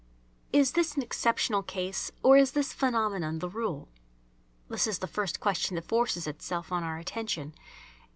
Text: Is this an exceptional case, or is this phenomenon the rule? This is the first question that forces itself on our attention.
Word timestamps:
Is 0.51 0.71
this 0.71 0.95
an 0.95 1.03
exceptional 1.03 1.61
case, 1.61 2.09
or 2.23 2.35
is 2.35 2.53
this 2.53 2.73
phenomenon 2.73 3.37
the 3.37 3.47
rule? 3.47 3.87
This 4.67 4.87
is 4.87 4.97
the 4.97 5.05
first 5.05 5.39
question 5.39 5.75
that 5.75 5.85
forces 5.85 6.25
itself 6.25 6.71
on 6.71 6.83
our 6.83 6.97
attention. 6.97 7.53